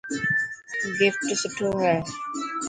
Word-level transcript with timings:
گفٽ 0.97 1.21
سٺو 1.41 1.69
هي. 1.83 1.95